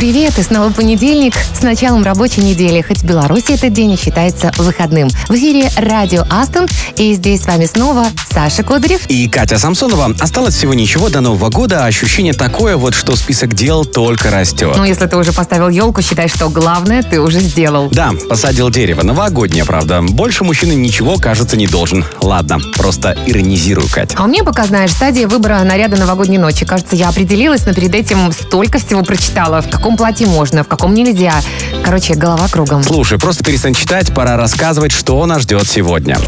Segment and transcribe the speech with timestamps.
[0.00, 4.50] Привет, и снова понедельник с началом рабочей недели, хоть в Беларуси этот день и считается
[4.56, 5.10] выходным.
[5.28, 9.02] В эфире радио Астон, и здесь с вами снова Саша Козырев.
[9.08, 10.14] И Катя Самсонова.
[10.18, 14.72] Осталось всего ничего до Нового года, а ощущение такое вот, что список дел только растет.
[14.74, 17.90] Ну, если ты уже поставил елку, считай, что главное ты уже сделал.
[17.90, 19.02] Да, посадил дерево.
[19.02, 20.00] Новогоднее, правда.
[20.00, 22.06] Больше мужчина ничего, кажется, не должен.
[22.22, 24.16] Ладно, просто иронизирую, Катя.
[24.18, 26.64] А меня пока, знаешь, стадия выбора наряда новогодней ночи.
[26.64, 29.60] Кажется, я определилась, но перед этим столько всего прочитала.
[29.60, 31.40] В каком платье можно, в каком нельзя.
[31.84, 32.82] Короче, голова кругом.
[32.82, 36.18] Слушай, просто перестань читать, пора рассказывать, что нас ждет сегодня.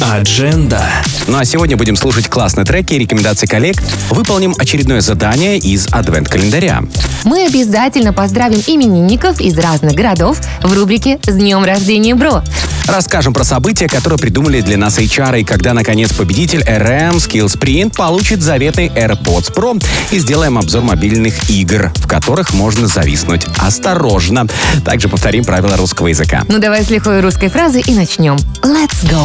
[0.00, 0.82] Адженда.
[1.26, 3.76] Ну а сегодня будем слушать классные треки и рекомендации коллег.
[4.08, 6.82] Выполним очередное задание из адвент-календаря.
[7.24, 12.42] Мы обязательно поздравим именинников из разных городов в рубрике «С днем рождения, бро».
[12.86, 18.42] Расскажем про события, которые придумали для нас HR, и когда, наконец, победитель RM Skillsprint получит
[18.42, 19.80] заветный AirPods Pro.
[20.10, 23.42] И сделаем обзор мобильных игр, в которых можно зависнуть.
[23.58, 24.46] Осторожно!
[24.84, 26.44] Также повторим правила русского языка.
[26.48, 28.36] Ну давай с лихой русской фразы и начнем.
[28.62, 29.24] Let's go!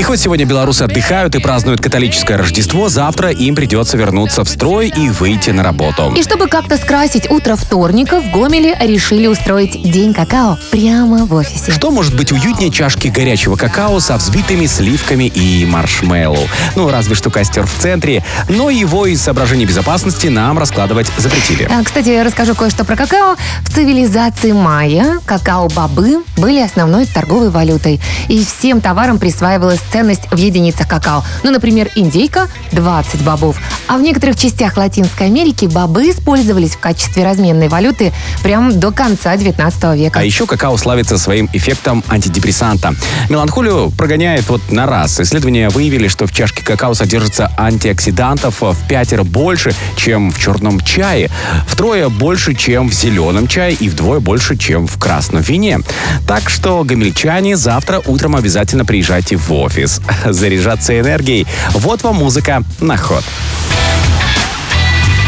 [0.00, 4.88] И хоть сегодня белорусы отдыхают и празднуют католическое Рождество, завтра им придется вернуться в строй
[4.88, 6.14] и выйти на работу.
[6.16, 11.70] И чтобы как-то скрасить утро вторника, в Гомеле решили устроить День какао прямо в офисе.
[11.70, 16.48] Что может быть уютнее чашки горячего какао со взбитыми сливками и маршмеллоу?
[16.76, 21.68] Ну, разве что костер в центре, но его из соображений безопасности нам раскладывать запретили.
[21.70, 23.36] А, Кстати, расскажу кое-что про какао.
[23.64, 30.88] В цивилизации майя какао-бобы были основной торговой валютой, и всем товарам присваивалась ценность в единицах
[30.88, 31.24] какао.
[31.42, 33.60] Ну, например, индейка– 20 бобов.
[33.86, 39.36] А в некоторых частях Латинской Америки бобы использовались в качестве разменной валюты прямо до конца
[39.36, 40.20] 19 века.
[40.20, 42.94] А еще какао славится своим эффектом антидепрессанта.
[43.28, 45.20] Меланхолию прогоняет вот на раз.
[45.20, 51.30] Исследования выявили, что в чашке какао содержится антиоксидантов в пятеро больше, чем в черном чае,
[51.66, 55.80] втрое больше, чем в зеленом чае и вдвое больше, чем в красном вине.
[56.26, 61.46] Так что, гамильчане, завтра утром обязательно приезжайте в офис офис, заряжаться энергией.
[61.74, 63.24] Вот вам музыка на ход.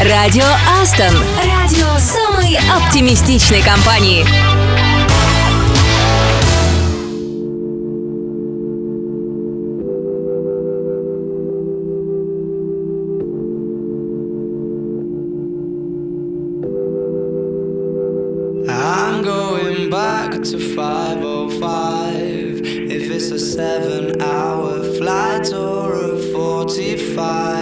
[0.00, 0.46] Радио
[0.80, 1.16] Астон.
[1.36, 4.26] Радио самой оптимистичной компании.
[20.44, 20.58] to
[27.14, 27.61] fire.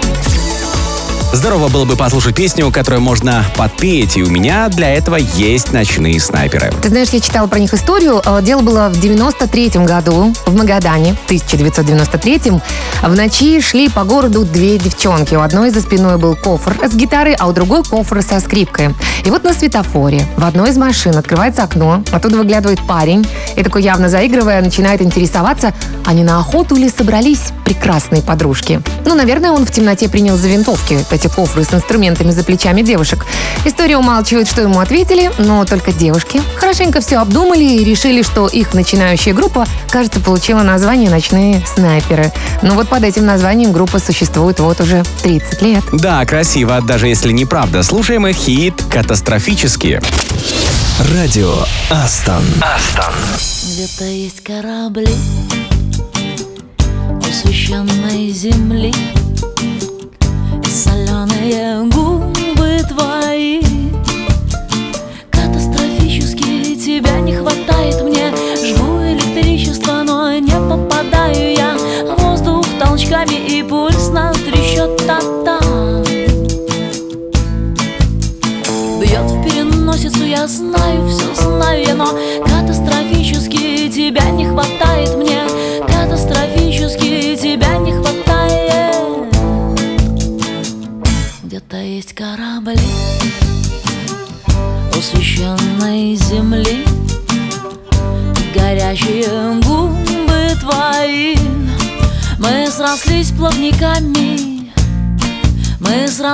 [1.33, 6.19] Здорово было бы послушать песню, которую можно подпеть, и у меня для этого есть ночные
[6.19, 6.73] снайперы.
[6.81, 8.21] Ты знаешь, я читала про них историю.
[8.25, 12.59] Э, Дело было в 93 году в Магадане, 1993
[13.03, 15.33] В ночи шли по городу две девчонки.
[15.35, 18.93] У одной за спиной был кофр с гитарой, а у другой кофр со скрипкой.
[19.23, 23.83] И вот на светофоре в одной из машин открывается окно, оттуда выглядывает парень и такой
[23.83, 25.73] явно заигрывая начинает интересоваться,
[26.05, 28.81] а не на охоту ли собрались прекрасные подружки.
[29.05, 33.25] Ну, наверное, он в темноте принял за винтовки эти кофры с инструментами за плечами девушек.
[33.65, 38.73] История умалчивает, что ему ответили, но только девушки хорошенько все обдумали и решили, что их
[38.73, 42.31] начинающая группа, кажется, получила название «Ночные снайперы».
[42.61, 45.83] Ну вот под этим названием группа существует вот уже 30 лет.
[45.93, 47.83] Да, красиво, даже если неправда.
[47.83, 50.01] Слушаем их хит «Катастрофические».
[51.13, 51.53] Радио
[51.89, 52.43] Астон.
[53.73, 55.15] Где-то есть корабли
[57.19, 58.93] у священной земли
[60.69, 63.61] соленые губы твои.
[65.29, 68.31] Катастрофически тебя не хватает мне.
[68.63, 71.75] Жгу электричество, но не попадаю я.
[72.17, 75.59] Воздух толчками и пульс на трещот та-та.
[78.99, 82.11] Бьет в переносицу, я знаю, все знаю я, но
[82.45, 85.00] Катастрофически тебя не хватает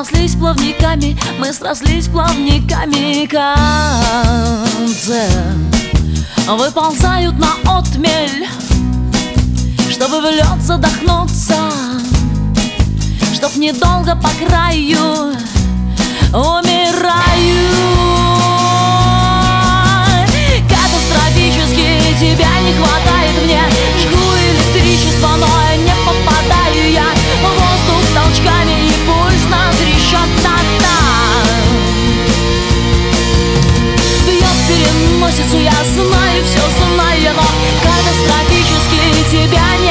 [0.03, 5.23] срослись плавниками, мы срослись плавниками Концы
[6.47, 8.47] выползают на отмель
[9.89, 11.55] Чтобы в лед задохнуться
[13.33, 15.33] Чтоб недолго по краю
[16.31, 17.71] умираю
[20.69, 21.87] Катастрофически
[22.19, 23.63] тебя не хватает мне.
[24.03, 25.66] Жгу электричество, но
[37.81, 39.86] Катастрофически тебя не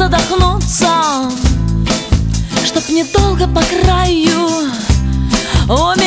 [0.00, 0.88] задохнуться
[2.64, 4.70] Чтоб недолго по краю.
[5.68, 5.99] Умираю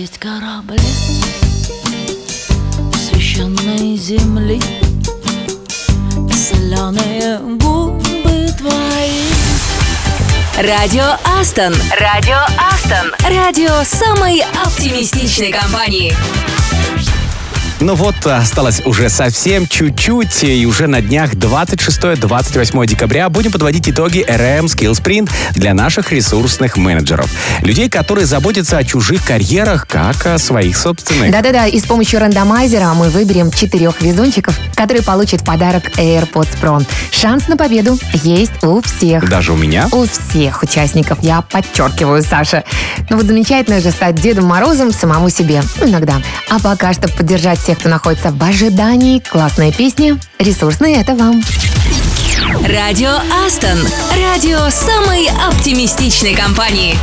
[0.00, 0.78] есть корабли
[2.94, 4.60] Священной земли
[6.30, 9.22] Соленые губы твои
[10.58, 11.74] Радио Астон.
[11.98, 13.12] Радио Астон.
[13.28, 16.14] Радио самой оптимистичной компании.
[17.86, 24.26] Ну вот, осталось уже совсем чуть-чуть, и уже на днях 26-28 декабря будем подводить итоги
[24.28, 27.30] RM Skill Sprint для наших ресурсных менеджеров.
[27.60, 31.30] Людей, которые заботятся о чужих карьерах, как о своих собственных.
[31.30, 36.84] Да-да-да, и с помощью рандомайзера мы выберем четырех везунчиков, которые получат в подарок AirPods Pro.
[37.12, 39.30] Шанс на победу есть у всех.
[39.30, 39.88] Даже у меня.
[39.92, 42.64] У всех участников, я подчеркиваю, Саша.
[43.10, 45.62] Ну вот замечательно же стать Дедом Морозом самому себе.
[45.80, 46.20] Ну, иногда.
[46.50, 51.42] А пока что поддержать всех те, кто находится в ожидании классная песня, ресурсные это вам.
[52.66, 53.10] Радио
[53.46, 53.78] Астон.
[54.20, 56.96] Радио самой оптимистичной компании.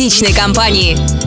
[0.00, 1.19] романтичной компании.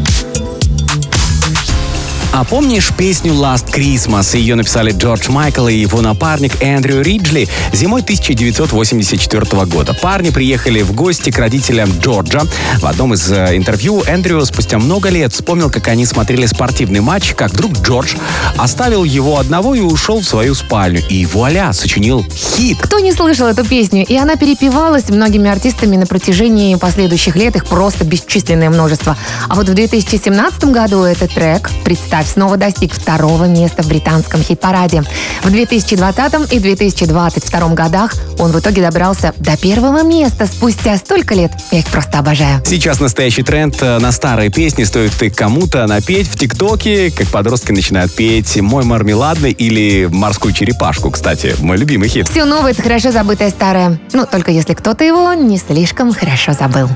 [2.33, 4.35] А помнишь песню Last Christmas?
[4.35, 9.93] Ее написали Джордж Майкл и его напарник Эндрю Риджли зимой 1984 года.
[9.93, 12.41] Парни приехали в гости к родителям Джорджа.
[12.79, 17.35] В одном из э, интервью Эндрю спустя много лет вспомнил, как они смотрели спортивный матч,
[17.35, 18.15] как вдруг Джордж
[18.57, 21.03] оставил его одного и ушел в свою спальню.
[21.09, 22.79] И вуаля, сочинил хит.
[22.81, 24.07] Кто не слышал эту песню?
[24.07, 29.15] И она перепевалась многими артистами на протяжении последующих лет, их просто бесчисленное множество.
[29.49, 34.41] А вот в 2017 году этот трек представил Drive снова достиг второго места в британском
[34.41, 35.03] хит-параде.
[35.43, 41.51] В 2020 и 2022 годах он в итоге добрался до первого места спустя столько лет.
[41.71, 42.62] Я их просто обожаю.
[42.65, 44.83] Сейчас настоящий тренд э, на старые песни.
[44.83, 51.12] Стоит ты кому-то напеть в ТикТоке, как подростки начинают петь «Мой мармеладный» или «Морскую черепашку»,
[51.12, 51.55] кстати.
[51.59, 52.27] Мой любимый хит.
[52.29, 53.99] Все новое— это хорошо забытое старое.
[54.13, 56.88] Ну, только если кто-то его не слишком хорошо забыл.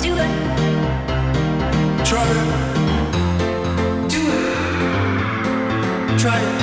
[0.00, 0.35] Do it.
[6.26, 6.55] trying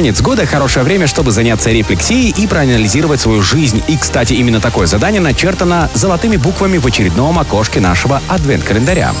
[0.00, 3.82] Конец года– хорошее время, чтобы заняться рефлексией и проанализировать свою жизнь.
[3.86, 9.12] И, кстати, именно такое задание начертано золотыми буквами в очередном окошке нашего адвент-календаря.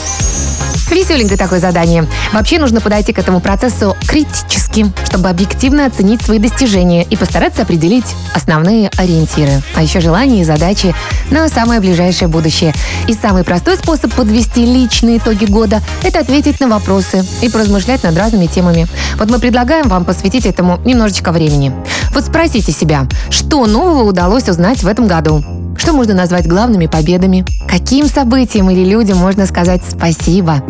[0.90, 2.06] Веселенькое такое задание.
[2.32, 8.14] Вообще нужно подойти к этому процессу критически, чтобы объективно оценить свои достижения и постараться определить
[8.34, 10.94] основные ориентиры, а еще желания и задачи
[11.30, 12.74] на самое ближайшее будущее.
[13.08, 18.16] И самый простой способ подвести личные итоги года– это ответить на вопросы и поразмышлять над
[18.16, 18.86] разными темами.
[19.16, 21.72] Вот мы предлагаем вам посвятить этому немножечко времени.
[22.12, 25.59] Вот спросите себя, что нового удалось узнать в этом году?
[25.80, 27.46] Что можно назвать главными победами?
[27.66, 30.62] Каким событиям или людям можно сказать спасибо?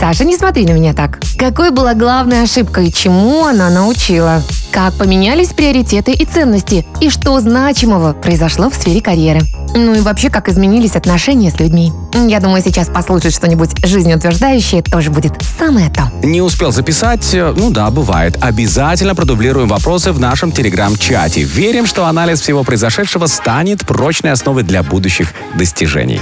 [0.00, 1.20] Саша, не смотри на меня так.
[1.38, 4.40] Какой была главная ошибка и чему она научила?
[4.72, 6.86] Как поменялись приоритеты и ценности?
[7.02, 9.42] И что значимого произошло в сфере карьеры?
[9.74, 11.92] Ну и вообще, как изменились отношения с людьми?
[12.14, 16.10] Я думаю, сейчас послушать что-нибудь жизнеутверждающее тоже будет самое то.
[16.22, 17.28] Не успел записать?
[17.34, 18.38] Ну да, бывает.
[18.40, 21.42] Обязательно продублируем вопросы в нашем телеграм-чате.
[21.42, 26.20] Верим, что анализ всего произошедшего станет прочной основой для будущих достижений.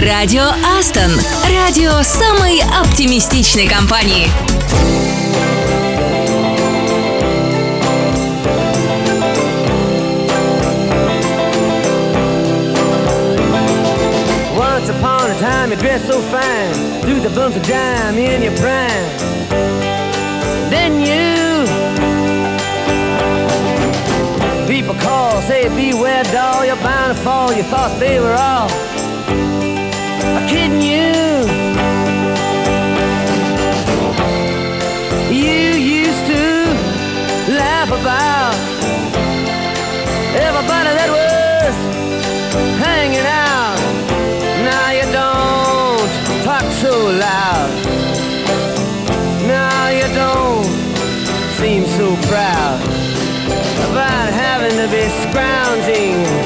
[0.00, 0.44] Радио
[0.78, 1.12] Астон.
[1.48, 4.28] Радио самой оптимистичной компании.
[15.74, 17.02] You dressed so fine.
[17.02, 19.08] Threw the bumps of dime in your prime.
[20.70, 21.64] Then you
[24.66, 28.68] People call, say beware doll You're bound to fall, you thought they were all
[52.22, 52.80] proud
[53.90, 56.43] about having to be scrounging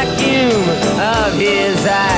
[0.00, 2.09] vacuum of his eyes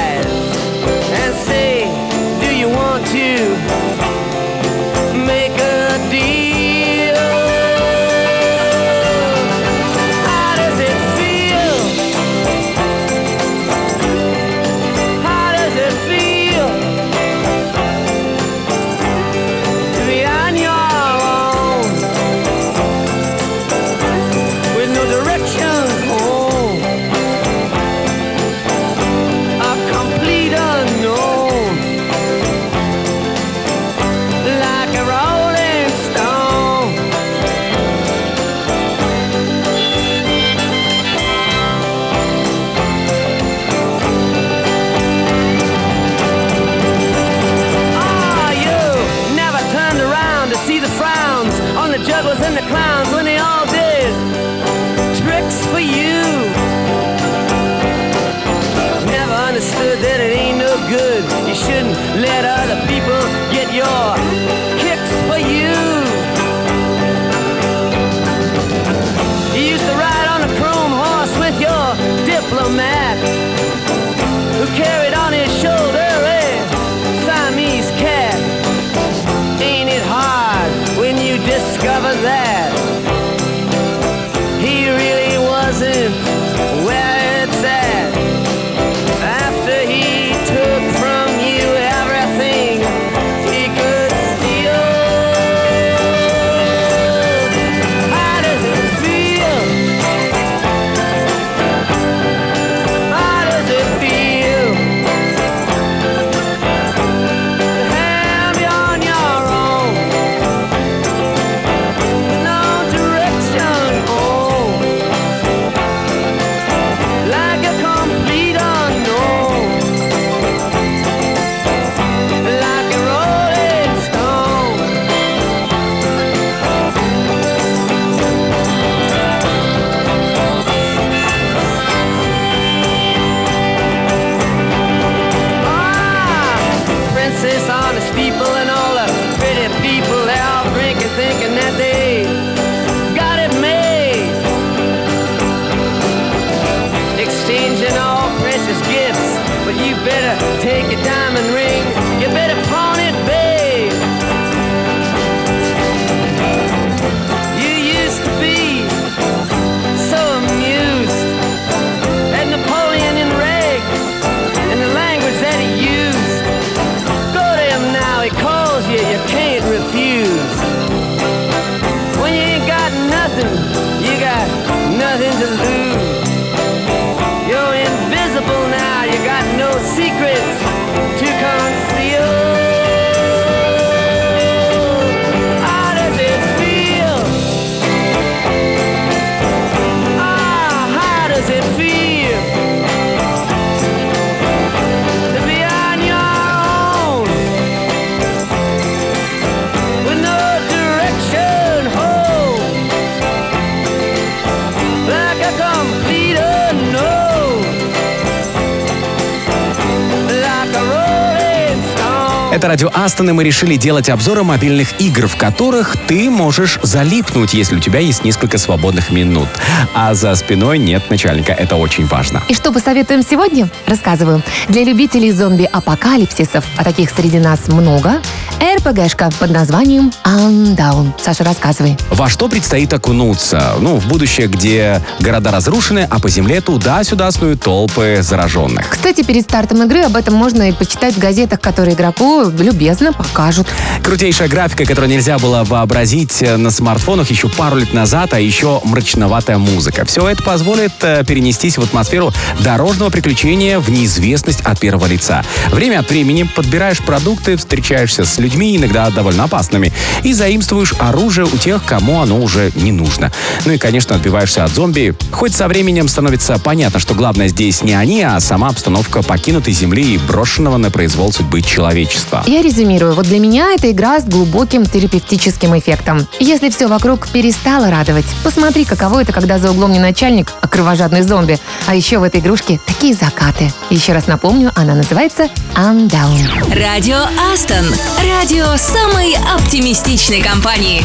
[213.06, 213.12] stone.
[213.12, 217.54] Это радио Астон, и мы решили делать обзоры мобильных игр, в которых ты можешь залипнуть,
[217.54, 219.48] если у тебя есть несколько свободных минут.
[219.94, 221.52] А за спиной нет начальника.
[221.52, 222.42] Это очень важно.
[222.48, 223.68] И что посоветуем сегодня?
[223.86, 224.42] Рассказываю.
[224.68, 228.20] Для любителей зомби-апокалипсисов, а таких среди нас много,
[228.62, 231.12] РПГшка под названием Undown.
[231.20, 231.96] Саша, рассказывай.
[232.10, 233.74] Во что предстоит окунуться?
[233.80, 238.88] Ну, в будущее, где города разрушены, а по земле туда-сюда снуют толпы зараженных.
[238.90, 242.44] Кстати, перед стартом игры об этом можно и почитать в газетах, которые игроку
[242.92, 243.66] любезно покажут.
[244.02, 248.80] Крутейшая графика, которую нельзя было вообразить э, на смартфонах еще пару лет назад, а еще
[248.84, 250.04] мрачноватая музыка.
[250.04, 255.44] Все это позволит э, перенестись в атмосферу дорожного приключения в неизвестность от первого лица.
[255.70, 261.56] Время от времени подбираешь продукты, встречаешься с людьми, иногда довольно опасными, и заимствуешь оружие у
[261.56, 263.32] тех, кому оно уже не нужно.
[263.64, 265.14] Ну и, конечно, отбиваешься от зомби.
[265.30, 270.14] Хоть со временем становится понятно, что главное здесь не они, а сама обстановка покинутой земли
[270.14, 272.42] и брошенного на произвол судьбы человечества.
[272.46, 272.81] Я резюмирую.
[272.82, 276.26] Вот для меня это игра с глубоким терапевтическим эффектом.
[276.40, 281.22] Если все вокруг перестало радовать, посмотри, каково это, когда за углом не начальник, а кровожадный
[281.22, 281.60] зомби.
[281.86, 283.72] А еще в этой игрушке такие закаты.
[283.90, 286.74] Еще раз напомню, она называется Undown.
[286.76, 287.18] Радио
[287.52, 287.86] Астон.
[288.18, 291.04] Радио самой оптимистичной компании.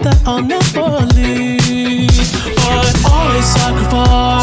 [0.00, 2.08] That I'll never leave.
[2.56, 4.41] But I sacrificed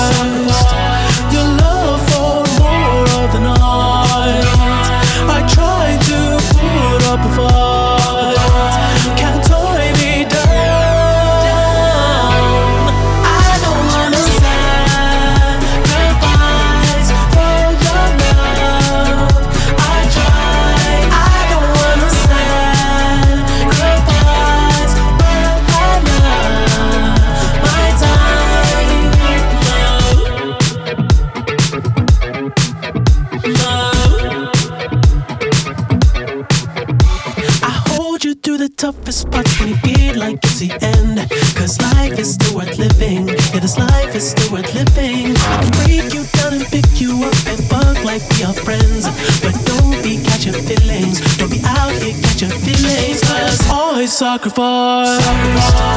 [54.29, 55.88] sacrifice.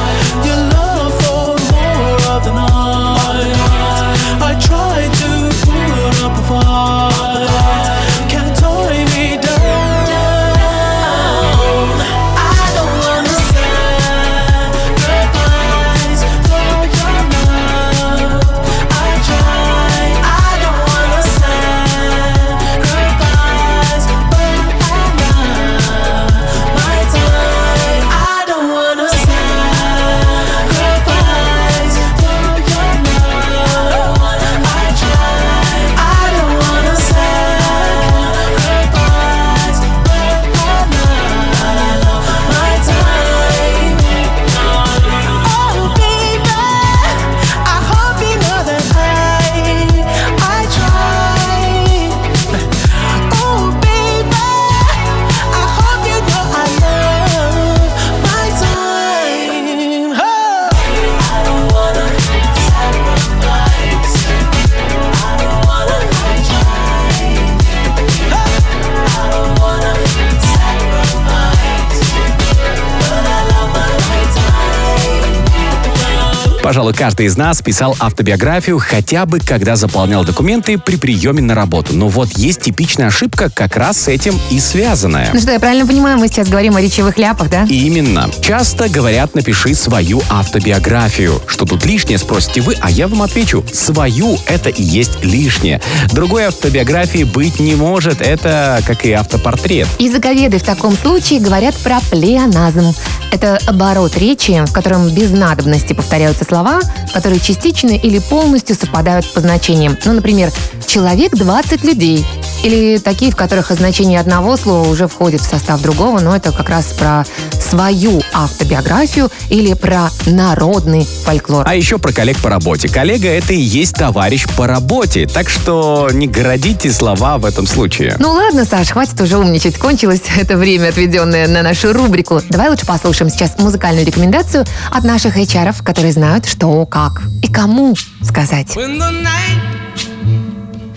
[76.73, 81.93] Пожалуй, каждый из нас писал автобиографию хотя бы когда заполнял документы при приеме на работу.
[81.93, 85.29] Но вот есть типичная ошибка, как раз с этим и связанная.
[85.31, 87.67] Ну что, я правильно понимаю, мы сейчас говорим о речевых ляпах, да?
[87.69, 88.27] Именно.
[88.41, 91.39] Часто говорят, напиши свою автобиографию.
[91.45, 93.63] Что тут лишнее, спросите вы, а я вам отвечу.
[93.71, 95.79] Свою— это и есть лишнее.
[96.11, 98.19] Другой автобиографии быть не может.
[98.19, 99.87] Это как и автопортрет.
[99.99, 102.95] Языковеды в таком случае говорят про плеоназм.
[103.33, 106.81] Это оборот речи, в котором без надобности повторяются слова,
[107.15, 109.97] которые частично или полностью совпадают по значениям.
[110.05, 110.51] Ну, например,
[110.85, 112.23] «человек 20 людей».
[112.63, 116.69] Или такие, в которых значение одного слова уже входит в состав другого, но это как
[116.69, 117.25] раз про
[117.61, 121.67] свою автобиографию или про народный фольклор.
[121.67, 122.87] А еще про коллег по работе.
[122.87, 125.27] Коллега— это и есть товарищ по работе.
[125.27, 128.15] Так что не городите слова в этом случае.
[128.19, 129.77] Ну ладно, Саш, хватит уже умничать.
[129.77, 132.41] Кончилось это время, отведенное на нашу рубрику.
[132.49, 137.95] Давай лучше послушаем сейчас музыкальную рекомендацию от наших HR, которые знают, что, как и кому
[138.21, 138.67] сказать.
[138.75, 139.59] When the night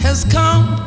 [0.03, 0.87] has come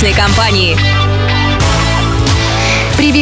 [0.00, 0.89] Оптимистичной компании.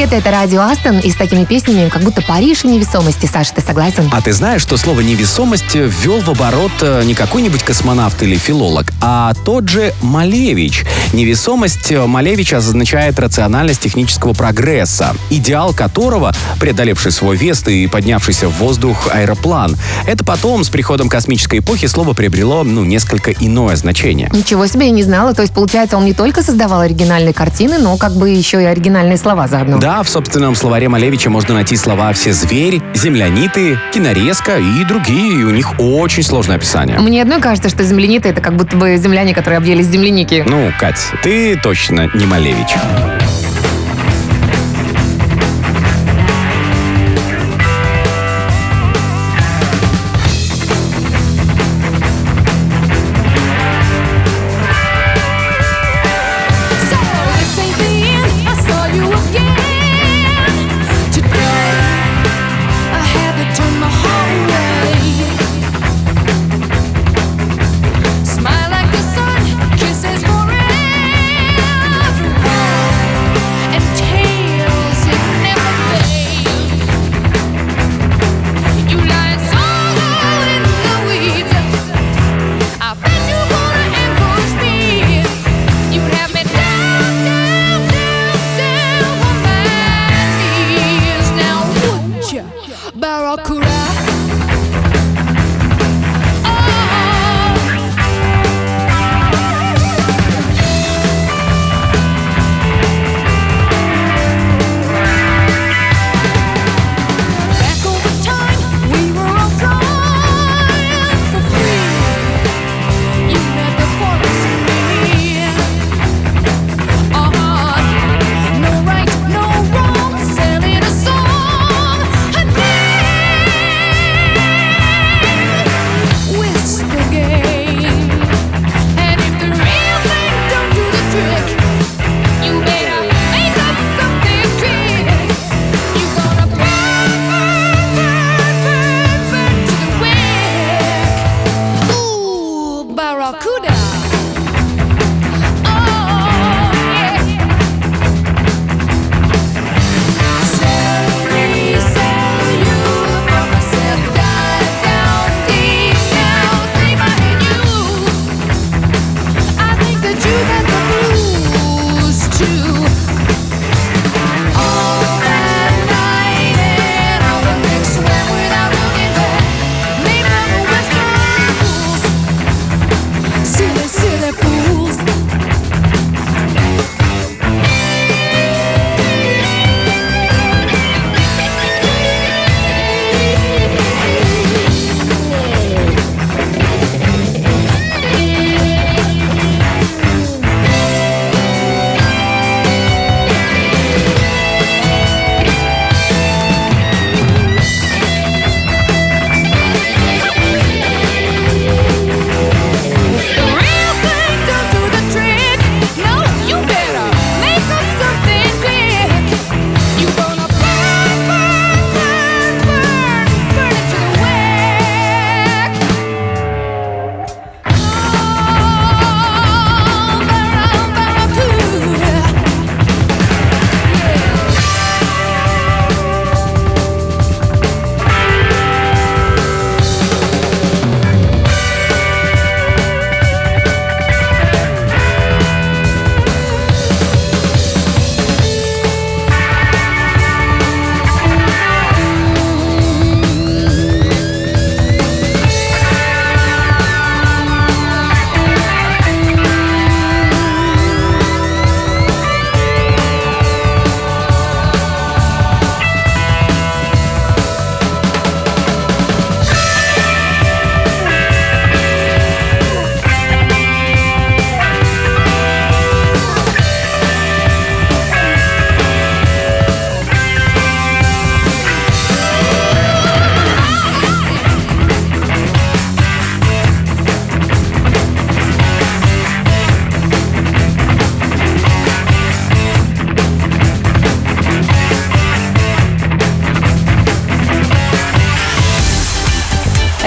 [0.09, 3.27] Привет, это Радио Астон, и с такими песнями как будто Париж и невесомости.
[3.31, 4.09] Саша, ты согласен?
[4.11, 8.87] А ты знаешь, что слово «невесомость» ввел в оборот э, не какой-нибудь космонавт или филолог,
[9.03, 10.87] а тот же Малевич.
[11.13, 18.57] Невесомость э, Малевич означает рациональность технического прогресса, идеал которого, преодолевший свой вес и поднявшийся в
[18.57, 19.77] воздух аэроплан.
[20.07, 24.31] Это потом, с приходом космической эпохи, слово приобрело, ну, несколько иное значение.
[24.33, 25.35] Ничего себе, я не знала.
[25.35, 29.19] То есть, получается, он не только создавал оригинальные картины, но как бы еще и оригинальные
[29.19, 29.77] слова заодно.
[29.77, 35.45] Да, в собственном словаре Малевича можно найти слова «все зверь», «земляниты», «кинорезка» и другие, и
[35.45, 36.99] у них очень сложное описание.
[36.99, 40.45] Мне одной кажется, что земляниты это как будто бы земляне, которые объелись земляники.
[40.47, 42.77] Ну, Кать, ты точно не Малевич.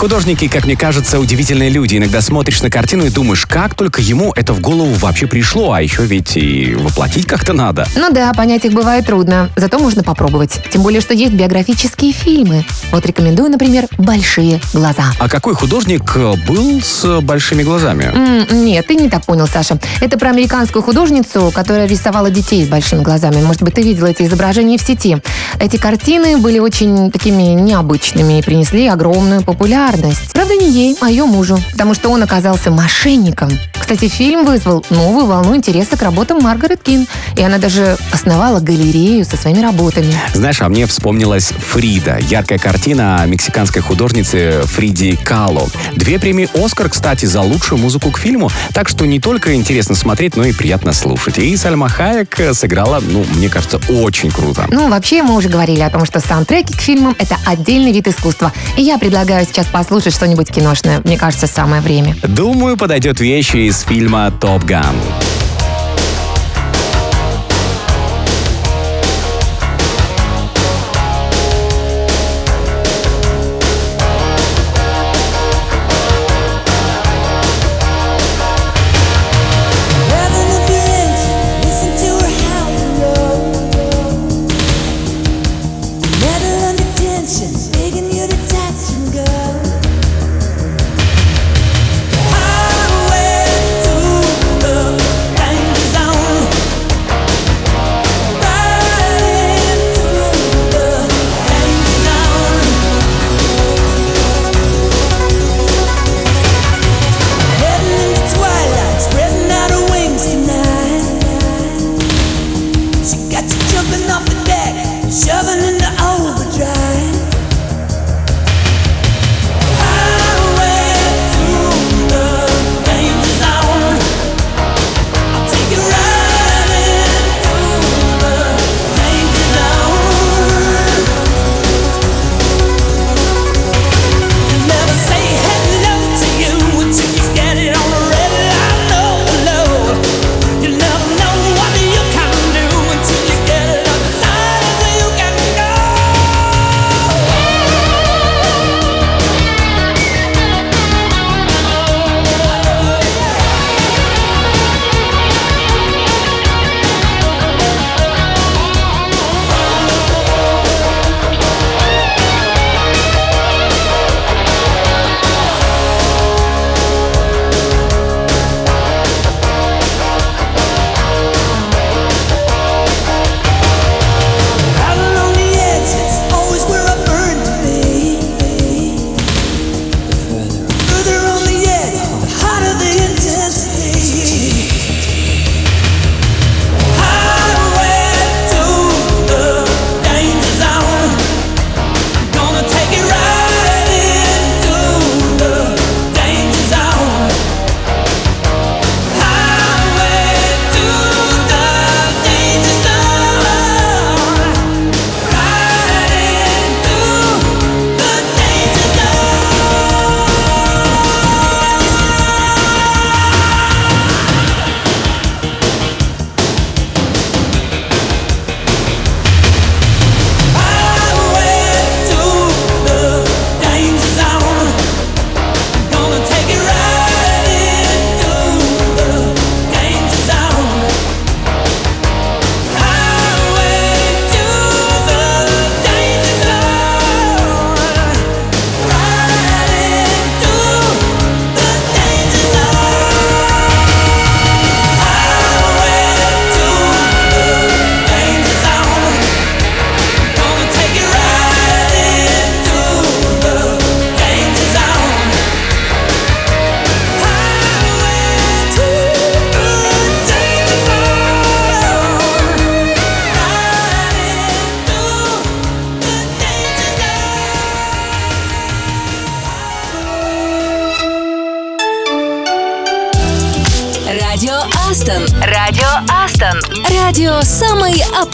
[0.00, 1.98] Художники, как мне кажется, удивительные люди.
[1.98, 5.82] Иногда смотришь на картину и думаешь, как только ему это в голову вообще пришло, а
[5.82, 7.86] еще ведь и воплотить как-то надо.
[7.94, 10.58] Ну да, понять их бывает трудно, зато можно попробовать.
[10.72, 12.64] Тем более, что есть биографические фильмы.
[12.92, 15.04] Вот рекомендую, например, «Большие глаза».
[15.18, 18.04] А какой художник э, был с большими глазами?
[18.04, 19.78] М, Нет, ты не так понял, Саша.
[20.00, 23.42] Это про американскую художницу, которая рисовала детей с большими глазами.
[23.42, 25.18] Может быть, ты видел эти изображения в сети.
[25.60, 29.89] Эти картины были очень такими необычными и принесли огромную популярность.
[30.32, 33.50] Правда, не ей, а ее мужу, потому что он оказался мошенником.
[33.90, 39.24] Кстати, фильм вызвал новую волну интереса к работам Маргарет Кин, и она даже основала галерею
[39.24, 40.14] со своими работами.
[40.32, 42.18] Знаешь, а мне вспомнилась Фрида.
[42.20, 45.68] Яркая картина мексиканской художницы Фриди Кало.
[45.96, 48.48] Две премии «Оскар», кстати, за лучшую музыку к фильму.
[48.72, 51.38] Так что не только интересно смотреть, но и приятно слушать.
[51.38, 54.68] И Сальма Хайек э, сыграла, ну, мне кажется, очень круто.
[54.70, 58.52] Ну, вообще, мы уже говорили о том, что саундтреки к фильмам— это отдельный вид искусства.
[58.78, 61.00] И я предлагаю сейчас послушать что-нибудь киношное.
[61.02, 62.14] Мне кажется, самое время.
[62.22, 64.96] Думаю, подойдет вещи из фильма «Топ Ган».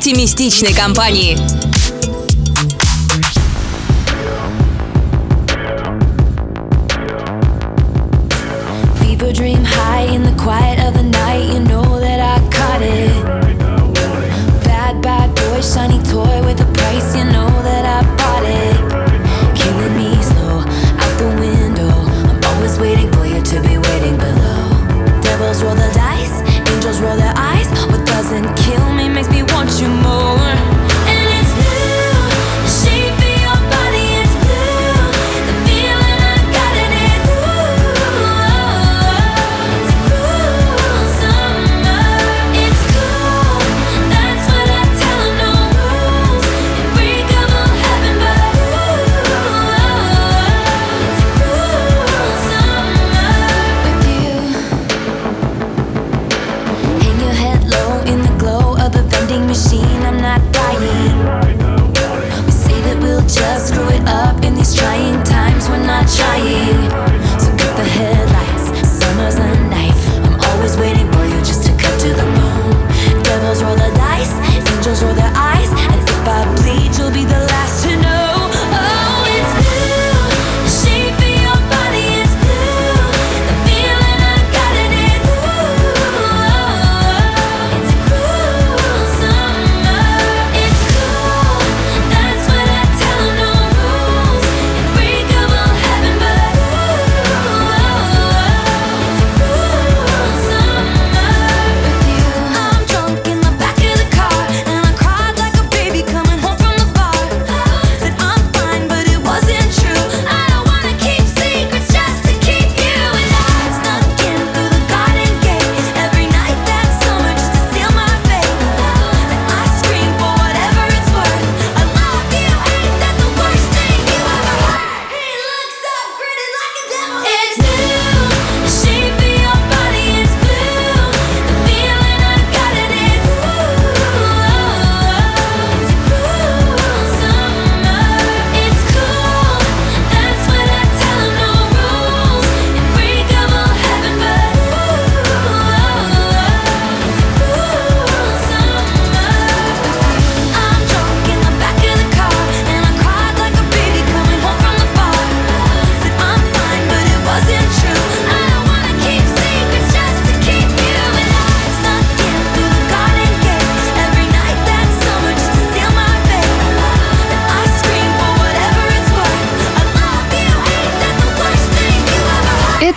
[0.07, 1.56] Оптимистичной компании.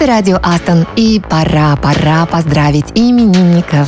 [0.10, 0.88] Радио Астон.
[0.96, 3.88] И пора, пора поздравить именинников.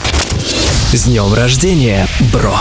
[0.94, 2.56] С днем рождения, бро!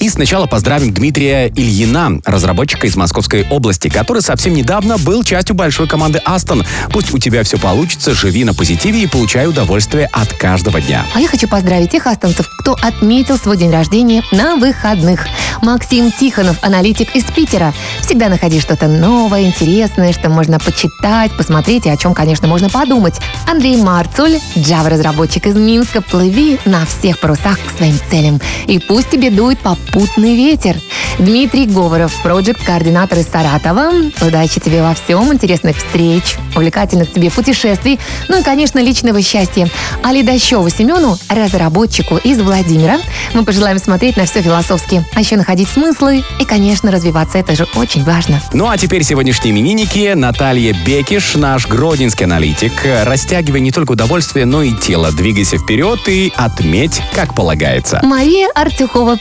[0.00, 5.86] И сначала поздравим Дмитрия Ильина, разработчика из Московской области, который совсем недавно был частью большой
[5.86, 6.64] команды Астон.
[6.90, 11.04] Пусть у тебя все получится, живи на позитиве и получай удовольствие от каждого дня.
[11.14, 15.26] А я хочу поздравить тех астонцев, кто отметил свой день рождения на выходных.
[15.60, 17.74] Максим Тихонов, аналитик из Питера.
[18.00, 23.20] Всегда находи что-то новое, интересное, что можно почитать, посмотреть и о чем, конечно, можно подумать.
[23.46, 28.40] Андрей Марцуль, Java-разработчик из Минска, плыви на всех парусах к своим целям.
[28.66, 29.58] И пусть тебе дует
[29.90, 30.76] попутный ветер.
[31.18, 33.92] Дмитрий Говоров, проект-координатор из Саратова.
[34.20, 39.68] Удачи тебе во всем, интересных встреч, увлекательных тебе путешествий, ну и, конечно, личного счастья.
[40.02, 42.98] А Ледощеву Семену, разработчику из Владимира,
[43.34, 47.38] мы пожелаем смотреть на все философски, а еще находить смыслы и, конечно, развиваться.
[47.38, 48.40] Это же очень важно.
[48.52, 50.12] Ну а теперь сегодняшние именинники.
[50.14, 52.72] Наталья Бекиш, наш гродненский аналитик.
[53.04, 55.12] Растягивай не только удовольствие, но и тело.
[55.12, 58.00] Двигайся вперед и отметь, как полагается.
[58.02, 59.16] Мария Артюхова,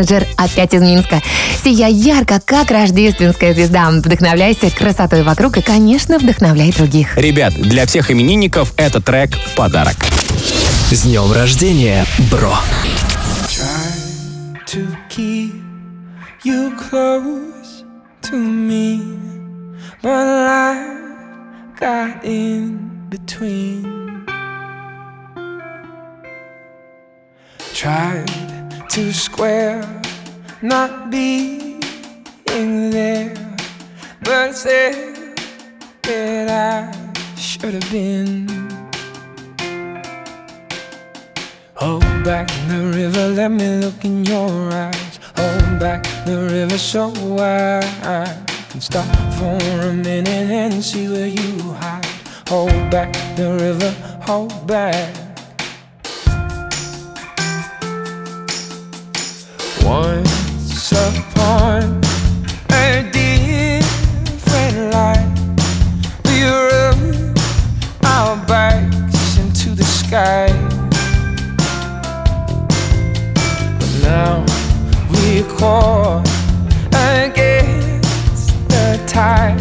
[0.00, 1.20] проект-менеджер, опять из Минска.
[1.62, 3.90] Сия ярко, как рождественская звезда.
[3.90, 7.16] Вдохновляйся красотой вокруг и, конечно, вдохновляй других.
[7.16, 9.96] Ребят, для всех именинников этот трек в подарок.
[10.90, 12.54] С днем рождения, бро!
[14.66, 15.52] to keep
[16.44, 17.82] you close
[18.22, 19.02] to me,
[20.00, 24.24] but life got in between.
[27.74, 28.19] Tried to
[29.40, 29.82] square
[30.60, 31.80] not being
[32.90, 33.34] there,
[34.22, 35.34] but said
[36.02, 38.46] that I should have been.
[41.76, 45.18] Hold back the river, let me look in your eyes.
[45.38, 49.56] Hold back the river so I can stop for
[49.88, 52.04] a minute and see where you hide.
[52.48, 55.19] Hold back the river, hold back.
[59.84, 62.00] Once upon
[62.70, 65.28] a different life,
[66.24, 66.44] we
[68.04, 68.36] our
[69.38, 70.48] into the sky.
[73.78, 74.44] But now
[75.10, 75.42] we
[76.92, 79.58] against the tide.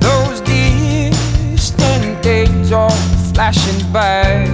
[0.00, 2.90] Those distant days are
[3.32, 4.53] flashing by.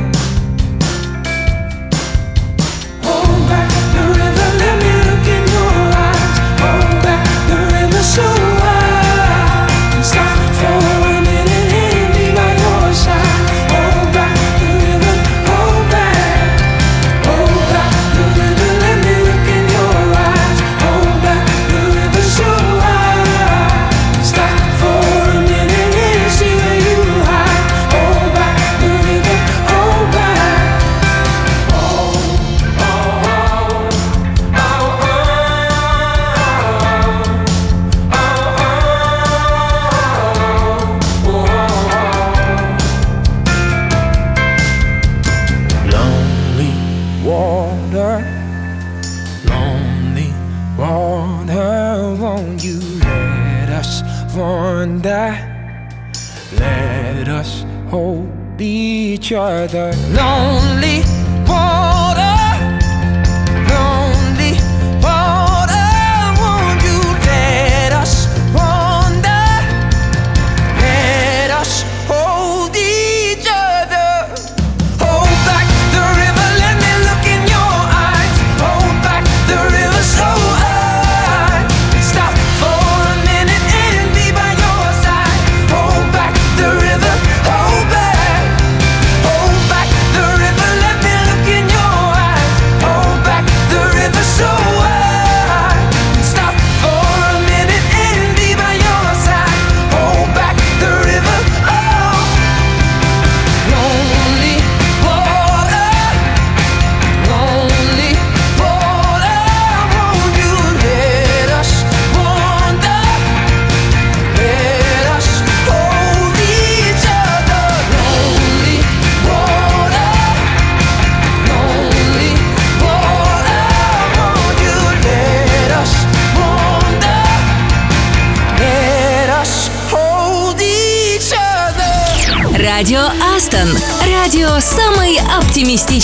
[59.60, 60.29] No.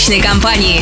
[0.07, 0.76] Оптимистичной компании.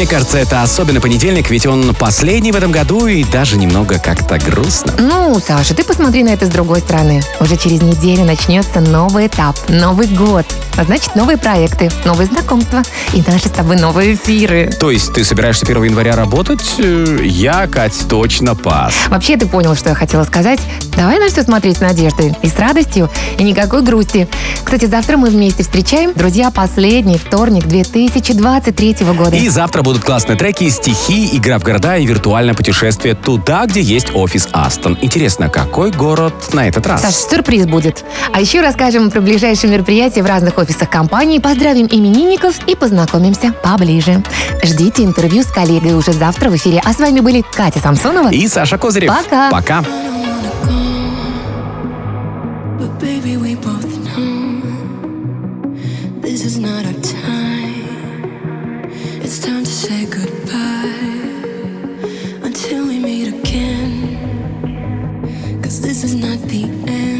[0.00, 4.38] Мне кажется, это особенно понедельник, ведь он последний в этом году и даже немного как-то
[4.38, 4.94] грустно.
[4.98, 7.20] Ну, Саша, ты посмотри на это с другой стороны.
[7.38, 10.46] Уже через неделю начнется новый этап, Новый год.
[10.78, 12.80] А значит, новые проекты, новые знакомства
[13.12, 14.72] и наши с тобой новые эфиры.
[14.80, 16.76] То есть ты собираешься 1 января работать?
[16.78, 18.94] Э, Я, Кать, точно пас.
[19.08, 20.60] Вообще, ты понял, что я хотела сказать.
[20.96, 24.28] Давай на все смотреть с надеждой и с радостью, и никакой грусти.
[24.64, 29.36] Кстати, завтра мы вместе встречаем, друзья, последний вторник 2023 года.
[29.36, 34.14] И завтра будут классные треки, стихи, игра в города и виртуальное путешествие туда, где есть
[34.14, 34.96] офис Астон.
[35.02, 37.02] Интересно, какой город на этот раз?
[37.02, 38.04] Саш, сюрприз будет.
[38.32, 44.22] А еще расскажем про ближайшие мероприятия в разных офисах компании, поздравим именинников и познакомимся поближе.
[44.62, 46.80] Ждите интервью с коллегой уже завтра в эфире.
[46.84, 48.30] А с вами были Катя Самсонова.
[48.30, 49.10] И Саша Козырев.
[49.10, 49.50] Пока.
[49.50, 49.84] Пока.
[52.78, 54.62] But baby, we both know
[56.20, 57.19] this is not our time.
[66.02, 67.19] This is not the end.